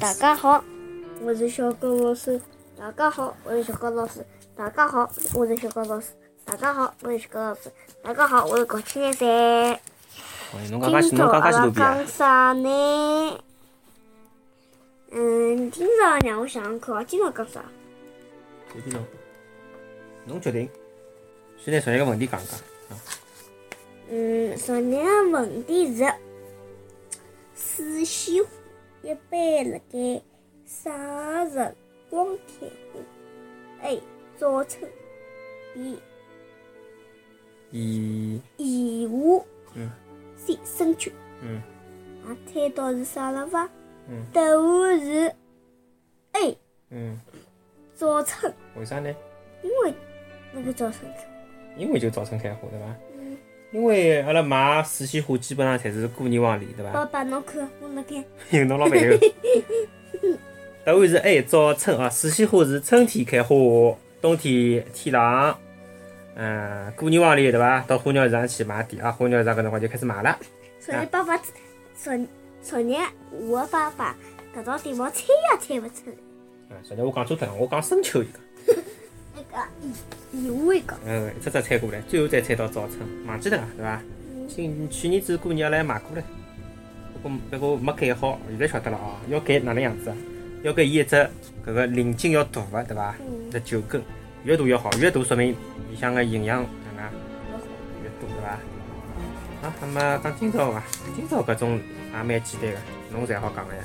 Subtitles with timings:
[0.00, 0.64] 大家好，
[1.20, 2.40] 我是小高老师。
[2.76, 4.26] 大家好，我是小高老师。
[4.56, 6.08] 大家好，我是小高老师。
[6.44, 7.70] 大家好，我是小高老师。
[8.02, 9.24] 大家好，我是高青年噻。
[9.24, 12.04] 喂，侬刚刚今朝阿讲？
[12.04, 13.40] 啥呢？
[15.12, 17.64] 嗯，今朝让我想想看啊，今朝讲啥？
[18.72, 19.04] 随便侬，
[20.26, 20.68] 侬决定。
[21.64, 22.58] 现在从一个问题讲讲。
[24.10, 26.12] 嗯，昨日个问题是：
[27.54, 28.50] 水仙花
[29.02, 30.22] 一般辣盖
[30.64, 31.74] 啥辰
[32.08, 34.00] 光开花？A.
[34.36, 34.90] 早春
[35.74, 35.98] B.
[37.70, 39.90] 一，炎夏嗯
[40.36, 40.58] C.
[40.64, 41.10] 深秋
[41.42, 41.60] 嗯
[42.24, 43.68] 啊，猜到是啥了伐？
[44.08, 45.34] 嗯答案是
[46.32, 46.58] A.
[46.90, 47.18] 嗯，
[47.94, 49.14] 早春，为啥呢？
[49.62, 49.94] 因为
[50.52, 51.24] 那个早春开。
[51.76, 52.96] 因为就早春开花，对伐？
[53.72, 56.92] 嗯，因为阿拉买水仙花基本上侪是过年往里，对伐？
[56.92, 59.16] 爸爸侬看，我来看，有侬老板有。
[60.84, 63.54] 答案是 A，早春啊，水仙花是春天开花，
[64.20, 65.54] 冬天天冷。
[66.34, 67.80] 嗯，过年往里对伐？
[67.86, 70.38] 到花鸟市场去买点啊，花鸟市场搿辰光就开始买了。
[70.80, 71.36] 昨日爸爸
[71.94, 72.12] 昨
[72.60, 72.94] 昨日
[73.30, 74.16] 我的爸爸
[74.56, 76.16] 搿道题目猜也猜勿出来。
[76.70, 78.38] 嗯，昨日我讲错脱了，我讲深秋一个。
[79.52, 84.00] 那个嗯，一只只猜过来，最后再猜到早春，忘记脱了，对伐？
[84.48, 86.22] 今去年子过年阿拉买过来，
[87.12, 90.16] 不过不过没改好，现在晓得了啊，要改哪能样子啊？
[90.62, 91.16] 要改伊一只
[91.66, 93.14] 搿个鳞茎要大个，对伐？
[93.20, 94.02] 嗯，只九根，
[94.44, 95.52] 越大越好，越大说明
[95.90, 96.62] 里向个营养
[96.96, 97.12] 哪能
[98.02, 98.48] 越多，对伐？
[99.68, 100.82] 啊，那么讲今朝伐？
[101.14, 101.78] 今朝搿种
[102.12, 102.78] 也蛮简单个，
[103.12, 103.82] 侬侪好讲个呀。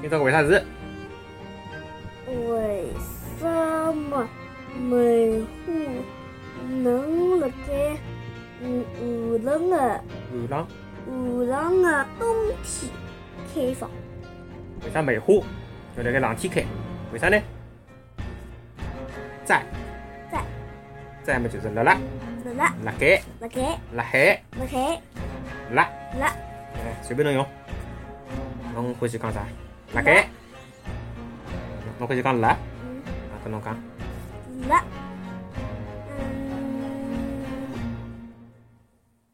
[0.00, 0.62] 今朝搿为啥事？
[2.26, 2.84] 为
[3.42, 4.28] 什么
[4.88, 5.72] 梅花
[6.70, 7.96] 能辣盖
[8.62, 9.76] 嗯寒冷的
[10.30, 10.66] 寒冷，
[11.04, 11.10] 寒
[11.48, 12.22] 冷的冬
[12.62, 12.88] 天
[13.52, 13.90] 开放？
[14.84, 15.34] 为啥梅花
[15.96, 16.64] 要辣盖冷天开？
[17.12, 17.36] 为啥呢？
[19.44, 19.64] 在。
[20.30, 20.44] 在。
[21.24, 21.98] 在么就是辣辣。
[22.44, 22.72] 辣辣。
[22.84, 23.20] 辣盖。
[23.40, 23.80] 辣盖。
[23.92, 24.40] 辣海。
[24.60, 25.02] 辣海。
[25.72, 26.26] 辣，辣。
[26.74, 27.44] 哎，随便侬用。
[28.72, 29.40] 侬欢喜讲啥？
[29.94, 30.28] 辣盖。
[31.98, 32.56] 侬欢喜讲辣，
[33.42, 33.76] 跟侬讲。
[34.68, 34.84] 辣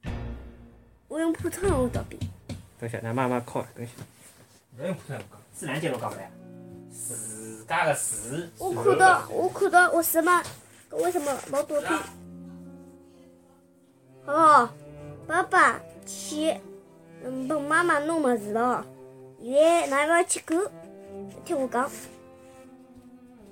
[0.05, 0.13] 嗯，
[1.09, 2.19] 我用普通话倒比。
[2.81, 3.93] 等下，那慢慢靠，等下。
[4.77, 6.31] 不要用普通话讲，自然界侬讲勿来。
[6.91, 8.51] 自家个自。
[8.59, 10.43] 我看到，我看到我什么？
[10.93, 11.89] 为什么老多笔？
[14.25, 14.71] 哦，
[15.27, 16.57] 爸爸去，
[17.23, 18.87] 嗯，帮妈妈弄么子了。
[19.43, 20.59] 现在㑚要去看，
[21.45, 21.91] 听我讲。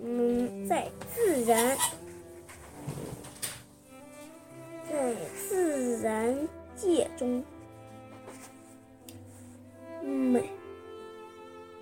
[0.08, 1.76] 嗯，在自然，
[4.88, 7.42] 在自然界中，
[10.00, 10.48] 每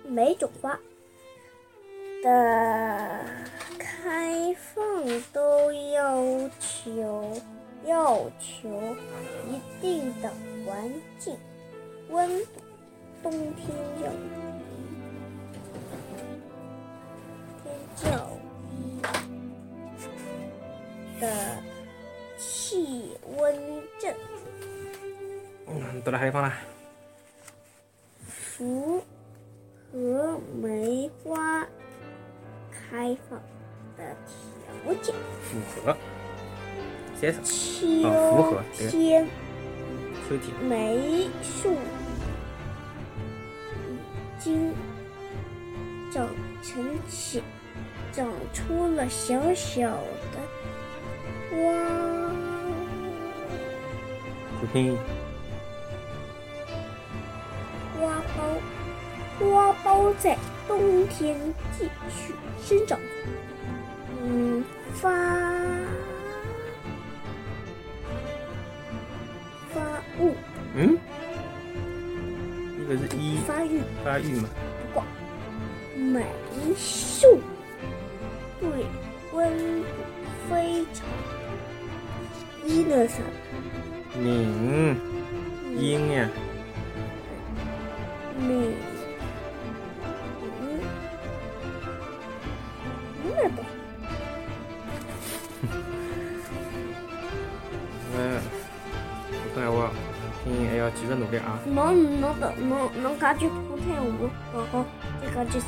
[0.03, 0.79] 每种花
[2.23, 3.25] 的
[3.77, 4.83] 开放
[5.31, 7.31] 都要求
[7.85, 8.67] 要求
[9.47, 10.31] 一定的
[10.65, 11.37] 环境
[12.09, 12.61] 温度，
[13.21, 13.69] 冬天
[14.03, 14.11] 要
[21.19, 21.61] 的
[22.37, 23.55] 气温
[23.99, 24.13] 正
[25.67, 26.53] 嗯，到了海地方了。
[28.27, 29.03] 符
[29.91, 31.65] 合梅花
[32.71, 33.41] 开放
[33.97, 35.15] 的条件。
[35.41, 35.95] 符合。
[37.17, 37.31] 秋
[38.03, 39.27] 哦符合对天
[40.27, 40.53] 秋天。
[40.69, 41.71] 梅树
[43.79, 44.73] 已经
[46.11, 46.27] 长
[46.61, 47.41] 成起，
[48.11, 50.37] 长出了小小的
[51.55, 51.61] 花
[54.61, 54.97] 就拼
[57.99, 58.39] 花苞，
[59.39, 60.37] 花苞在
[60.67, 61.37] 冬天
[61.77, 62.99] 继续生长。
[64.21, 64.63] 嗯，
[64.93, 65.09] 发
[69.73, 69.81] 发
[70.19, 70.33] 物
[70.75, 70.97] 嗯？
[72.79, 73.81] 一个是一发育。
[74.03, 74.49] 发育嘛，
[74.93, 75.03] 不过，
[75.97, 76.25] 梅
[76.75, 77.39] 树
[78.59, 78.69] 对
[79.33, 79.49] 温
[79.83, 79.87] 度
[80.49, 81.05] 非常
[82.75, 83.19] 低的啥？
[84.21, 84.97] 敏
[85.77, 86.27] 阴呀，
[88.37, 88.75] 敏
[90.61, 90.79] 嗯，
[93.23, 93.61] 那不
[98.17, 98.41] 嗯，
[99.31, 99.89] 普通闲话
[100.43, 101.57] 听还要继续努力啊。
[101.65, 104.85] 侬侬的侬侬讲句普通话，好好，
[105.21, 105.65] 再讲句啥？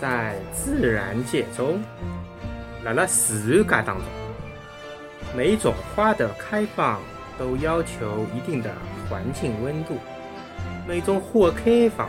[0.00, 1.82] 在自然界中，
[2.84, 4.06] 辣辣自然界当中，
[5.34, 7.00] 每种花的开放
[7.38, 8.70] 都要求一定的
[9.08, 9.96] 环境温度。
[10.86, 12.06] 每种花的开放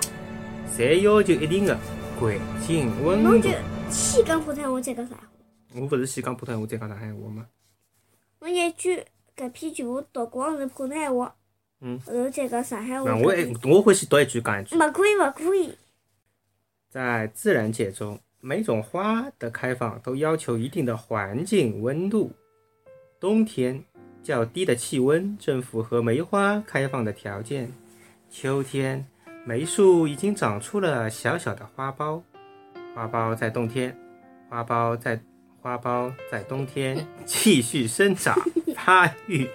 [0.69, 1.77] 侪要求一定的
[2.19, 2.37] 环
[2.67, 3.49] 境温度侬就。
[3.89, 5.29] 先讲普通话，再讲上海话。
[5.75, 7.47] 我勿是先讲普通话，再讲上海话吗？
[8.39, 9.01] 侬一句
[9.37, 11.33] 搿篇全部读光是普通闲话，
[11.79, 13.15] 嗯后头再讲上海话那。
[13.15, 14.75] 我还我会先读一句讲一句。
[14.75, 15.73] 勿可以，勿可以。
[16.89, 22.33] 在自然界中，每种花的开放都要求一定的环境温度。
[23.23, 23.81] 冬天，
[24.21, 27.71] 较低的气温正符合梅花开放的条件。
[28.29, 29.07] 秋天，
[29.45, 32.21] 梅树已经长出了小小的花苞，
[32.93, 33.97] 花苞在冬天，
[34.49, 35.17] 花苞在
[35.61, 38.37] 花苞在冬天 继续生长
[38.75, 39.49] 发育。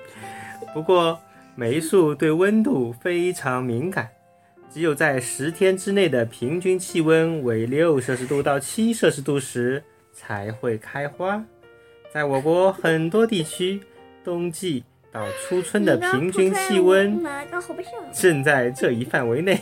[0.73, 1.21] 不过，
[1.55, 4.09] 梅树对温度非常敏感。
[4.71, 11.45] 只有在十天之内的平均气温为六摄氏度到七摄氏度时才会开花。
[12.13, 13.81] 在我国很多地区，
[14.25, 14.83] 冬季
[15.13, 17.23] 到初春的平均气温？
[18.13, 19.61] 正在这一范围内，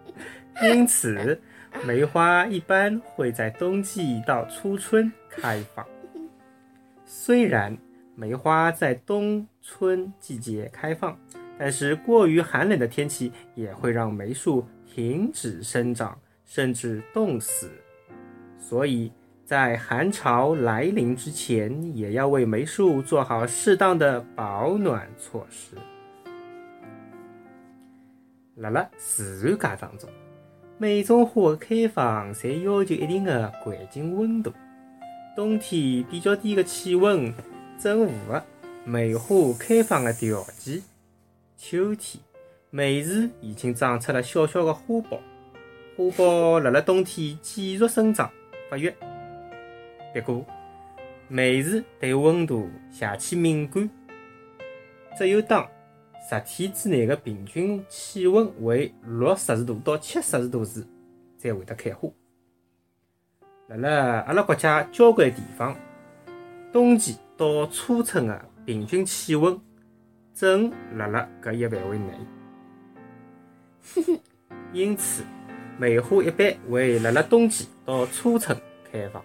[0.64, 1.38] 因此
[1.86, 5.86] 梅花一般会在冬季到初春开放。
[7.04, 7.76] 虽然
[8.14, 11.18] 梅花在冬春季节开放，
[11.58, 17.70] 但是过于寒冷的天气也会让梅树停止生长，甚至冻死。
[18.58, 19.12] 所以
[19.52, 25.76] 在寒潮来临之前，也要为梅树做好适当的保暖措施。
[28.54, 30.08] 辣辣自然界当中，
[30.78, 34.50] 每种花的开放侪要求一定的环境温度。
[35.36, 37.30] 冬天比较低的气温
[37.78, 38.42] 正符合
[38.86, 40.82] 梅花开放的条件。
[41.58, 42.22] 秋天，
[42.70, 45.18] 梅树已经长出了小小的花苞，
[45.94, 48.30] 花苞辣辣冬天继续生长
[48.70, 48.90] 发育。
[50.14, 50.46] 不过，
[51.28, 53.88] 梅树对温度邪气敏感，
[55.16, 55.66] 只有当
[56.28, 60.86] 十天之内的平均气温为六摄氏度到七摄氏度时，
[61.38, 62.08] 才会得开花。
[63.68, 65.74] 辣辣阿拉国家交关地方，
[66.70, 69.58] 冬季到初春的平均气温
[70.34, 72.12] 正辣辣搿一范围内，
[74.74, 75.24] 因此
[75.78, 78.56] 梅花一般会辣辣冬季到初春
[78.90, 79.24] 开放。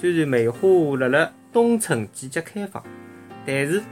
[0.00, 0.66] 虽然梅花
[0.98, 2.82] 辣辣冬春季节开放，
[3.44, 3.82] 但是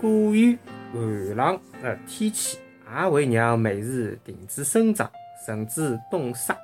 [0.00, 0.56] 过于
[0.90, 2.58] 寒冷的天气
[2.90, 5.10] 也会让梅树停止生长，
[5.44, 6.56] 甚至冻杀。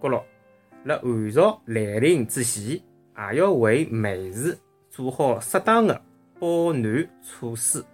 [0.00, 0.24] 角落
[0.84, 2.80] 辣寒潮来临之前，
[3.32, 4.54] 也要为梅树
[4.88, 6.00] 做好适当的
[6.38, 7.84] 保暖措施？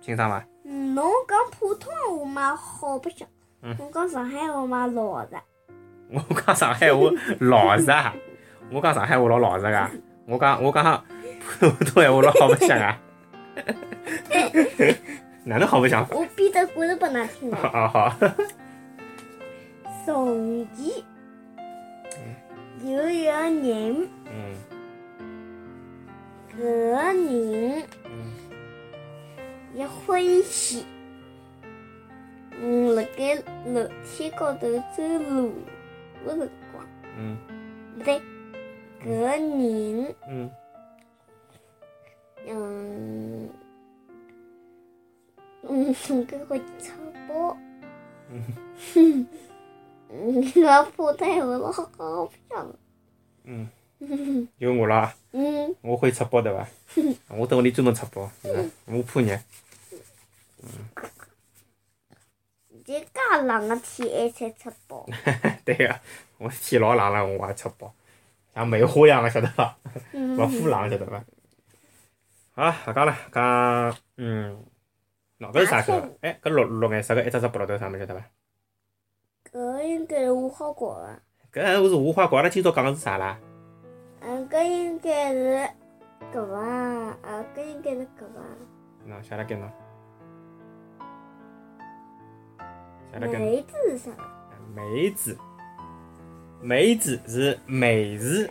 [0.00, 0.42] 清爽伐？
[0.64, 3.28] 嗯侬讲普通话嘛好白相，
[3.60, 5.36] 嗯侬讲上海话嘛老实。
[6.08, 7.10] 我讲上海话
[7.40, 8.14] 老实啊，
[8.70, 9.90] 我讲上海话老老实个，
[10.26, 11.04] 我讲我讲
[11.58, 12.98] 普通闲话老好白相啊，
[15.44, 16.06] 哪能好白相？
[16.10, 17.56] 我编的故事拨㑚听 哦。
[17.72, 18.16] 啊好，
[20.06, 20.86] 从前
[22.84, 24.54] 有一个人，嗯。
[26.52, 28.10] 搿个人嗯。
[29.74, 30.84] 一欢喜，
[32.60, 33.34] 嗯，辣盖
[33.66, 35.52] 楼梯高头走路。
[36.26, 36.84] 个辰光，
[37.16, 37.36] 嗯。
[37.96, 38.20] 不对，
[39.02, 40.50] 搿个人，嗯。
[42.46, 43.50] 嗯，
[45.62, 46.92] 嗯，搿会草
[47.28, 47.56] 包，
[48.30, 49.26] 嗯。
[50.12, 52.76] 嗯，搿普通话老好漂亮，
[53.44, 53.68] 嗯，
[54.58, 56.66] 有我了啊，嗯，我会出包对伐？
[57.28, 59.38] 我等屋里专门出包，是吧我怕热。
[62.84, 63.06] 就介
[63.44, 65.06] 冷个天还才出包，
[65.64, 66.00] 对个、
[66.38, 67.94] 我天老冷了，我也出包，
[68.54, 69.76] 像梅花一样个，晓得伐？
[70.12, 71.24] 嗯勿腐冷，晓得伐？
[72.52, 74.64] 好，勿讲了，讲嗯，
[75.38, 76.16] 喏，搿是啥个？
[76.20, 78.24] 哎，搿绿绿颜色个一只只白绿豆啥物事晓得伐？
[79.52, 80.94] 搿应该是无花果
[81.52, 83.38] 伐，搿是无花果，阿拉今朝讲个是啥啦？
[84.20, 85.68] 嗯，搿应该是
[86.32, 86.58] 搿伐？
[86.58, 88.42] 啊，搿应该是搿伐？
[89.08, 89.70] 喏，写辣盖喏，
[93.12, 93.38] 写辣盖喏。
[93.38, 94.10] 梅子是啥？
[94.74, 95.38] 梅子，
[96.62, 98.46] 梅子是梅树，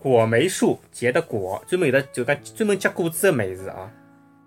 [0.00, 3.88] 果梅树结的果，专门有的就讲专门结果子的梅子啊。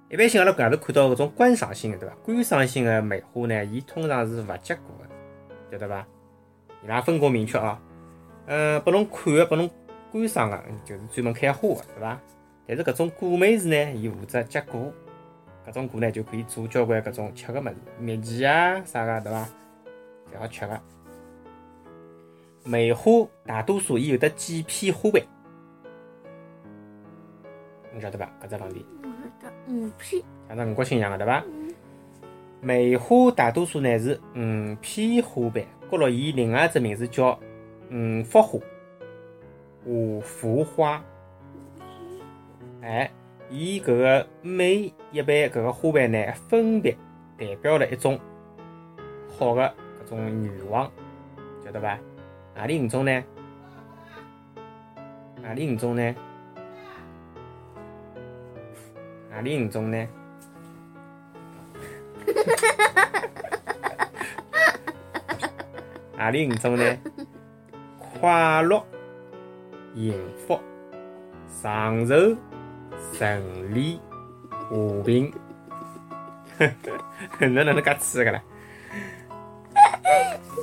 [0.10, 2.16] 一般性阿拉外头看到搿种观赏性的，对伐？
[2.24, 5.08] 观赏性的梅花呢，伊通常是勿结果的，
[5.72, 6.06] 晓得伐？
[6.84, 7.82] 伊拉分工明确啊。
[8.48, 9.70] 呃，拨侬看的，拨侬
[10.12, 12.20] 观赏的，就是专门开花的，对伐？
[12.68, 14.94] 但是搿种果梅树呢，伊负责结果，
[15.66, 19.48] 搿种果呢就可以做交关搿种吃个物事，蜜饯啊啥个，对伐？
[20.34, 20.82] 侪好吃个。
[22.68, 25.22] 梅花大多数伊有得几片花瓣，
[27.94, 28.28] 你晓得伐？
[28.42, 28.86] 搿只问题
[29.68, 31.44] 五片，像只五角星一样个，对伐？
[32.62, 37.40] 梅花大多数呢是五片花瓣，觉着伊另外一只名字叫
[37.92, 38.60] 五福花、
[39.86, 41.04] 五福花。
[42.82, 43.12] 哎，
[43.52, 46.98] 伊搿个每一瓣搿个花瓣呢，分别
[47.38, 48.20] 代表了一种
[49.38, 49.72] 好的
[50.04, 50.92] 搿种愿望，
[51.64, 52.00] 晓得伐？
[52.58, 53.24] 何里五种呢？
[55.44, 56.16] 何里五种呢？
[59.30, 60.08] 何里五种呢？
[66.18, 66.98] 何里五种呢？
[68.20, 68.84] 快乐、
[69.94, 70.60] 幸福、
[71.62, 72.16] 长寿、
[73.12, 74.00] 顺利、
[74.50, 75.30] 和平。
[76.58, 76.72] 呵
[77.48, 78.42] 哪能介吃个啦？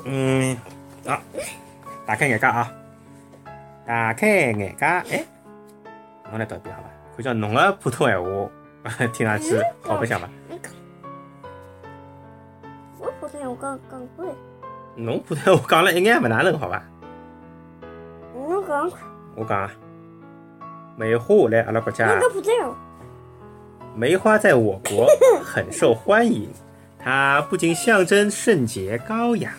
[0.06, 0.56] 嗯，
[1.06, 1.20] 好，
[2.06, 2.72] 打开眼界啊！
[3.86, 5.24] 打开眼界，哎，
[6.30, 6.88] 侬来读一遍好伐？
[7.16, 10.28] 看叫侬个普通闲话， 听上去好白相伐？
[12.98, 14.26] 我普通闲话讲讲过，
[14.96, 16.82] 侬普通闲话讲了一眼也勿哪能，好伐？
[18.34, 18.90] 侬讲，
[19.36, 19.70] 我讲啊，
[20.96, 22.06] 梅花来阿拉国家。
[22.06, 22.76] 侬，讲普通闲话，
[23.94, 25.06] 梅花在我国
[25.44, 26.50] 很受欢迎，
[26.98, 29.52] 它不仅象征圣洁高雅，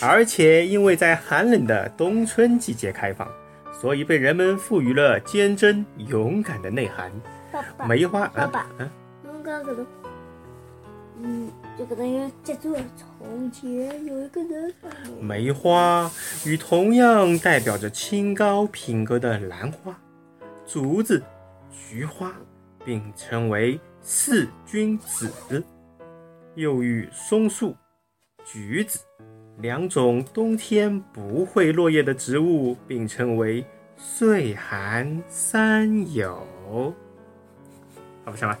[0.00, 3.28] 而且因为在寒冷的冬春季节开放，
[3.72, 7.10] 所以被人们赋予了坚贞勇敢的内涵。
[7.52, 8.88] 爸爸，梅花，爸爸嗯
[9.24, 9.86] 嗯，侬讲搿个，
[11.22, 12.80] 嗯，就搿能有记住了。
[12.96, 14.72] 从前有一个人，
[15.20, 16.10] 梅花
[16.46, 19.98] 与同样代表着清高品格的兰花、
[20.66, 21.22] 竹子、
[21.70, 22.32] 菊花
[22.84, 25.62] 并称为四君子，
[26.54, 27.76] 又与松树、
[28.44, 29.00] 橘子
[29.62, 33.64] 两种冬天不会落叶的植物并称为
[33.96, 36.94] 岁寒三友。
[38.24, 38.58] 好不像伐？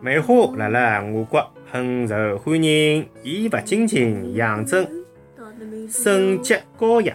[0.00, 4.88] 梅花辣辣我国很受欢迎，伊勿仅仅象征
[5.90, 7.14] 圣洁高雅，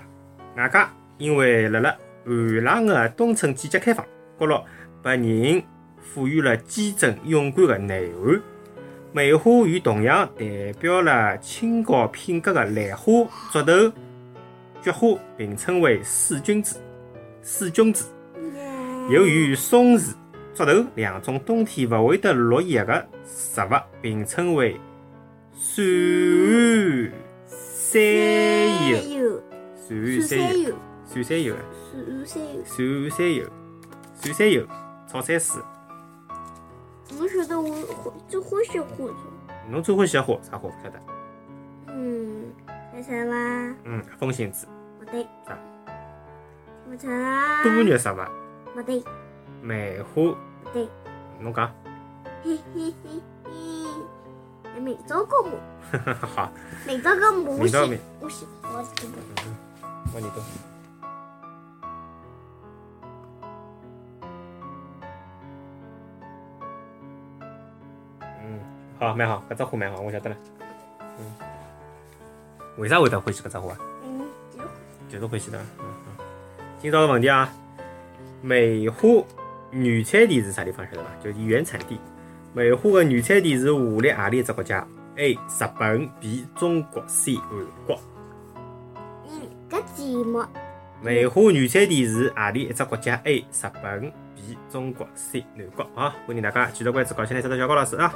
[0.56, 4.06] 外加因为辣辣寒冷的冬春季节开放，
[4.40, 4.64] 角落
[5.02, 5.64] 被人
[6.00, 8.42] 赋予了坚贞勇敢的内涵。
[9.16, 13.90] 梅花与同样代表了清高品格的兰花、竹头、
[14.82, 16.82] 菊花并称为四君子。
[17.42, 18.14] 四君子。
[19.10, 20.14] 又与松树、
[20.54, 23.70] 竹头两种冬天勿会得落叶的植物
[24.02, 24.76] 并称为
[25.58, 25.82] 山
[27.48, 28.02] 寒三
[28.90, 28.98] 友。
[29.24, 29.44] 友，
[29.88, 30.76] 山山寒三友，友，
[31.08, 32.60] 山三友啊，山山友。
[32.76, 33.46] 山三友，
[34.20, 34.68] 山三友，
[35.08, 35.62] 草山水。
[37.20, 39.16] 我晓得我欢最欢喜花种，
[39.70, 40.70] 侬最欢喜火啥火？
[40.70, 41.00] 不晓得？
[41.88, 42.52] 嗯，
[42.92, 43.34] 猜猜伐？
[43.84, 44.68] 嗯，风信子。
[45.00, 45.24] 不对。
[45.48, 45.58] 啥？
[46.90, 47.64] 我猜啦。
[47.64, 48.18] 多肉植物，
[48.74, 49.04] 不对，
[49.62, 50.14] 梅花。
[50.64, 50.90] 不对。
[51.40, 51.72] 侬讲。
[52.44, 53.52] 嘿嘿嘿嘿。
[54.74, 55.52] 还没找过我，
[56.22, 56.52] 好，
[56.86, 57.78] 没找过我喜
[58.20, 59.14] 我喜我这个。
[60.14, 60.42] 我你读。
[68.98, 70.36] 好，蛮好，搿只花蛮好，我晓得了。
[71.20, 71.34] 嗯，
[72.78, 73.78] 为啥会得欢喜搿只花啊？
[74.04, 74.26] 嗯，
[75.10, 75.60] 就就是欢喜的。
[75.80, 76.26] 嗯嗯。
[76.82, 77.52] 今朝个问题啊，
[78.42, 79.08] 梅花
[79.72, 81.10] 原产地是啥地方晓得伐？
[81.24, 82.00] 就是原产地。
[82.54, 84.88] 梅花的原产地是下列何里一只国家
[85.18, 85.34] ？A.
[85.34, 85.38] 日
[85.78, 86.46] 本 B.
[86.56, 87.36] 中国 C.
[87.36, 87.50] 韩
[87.86, 88.00] 国。
[89.26, 90.44] 嗯，搿节目
[91.02, 93.40] 梅花原产地是何里一只国家？A.
[93.40, 93.46] 日
[93.82, 94.58] 本 B.
[94.70, 95.44] 中国 C.
[95.56, 95.86] 韩国。
[95.96, 98.14] 好，欢迎大家继续关注搞起来这个小高老师啊。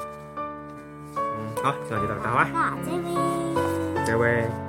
[1.61, 2.43] 嗯，好，今朝就到这，好伐？
[2.53, 2.77] 大
[4.05, 4.68] 这位。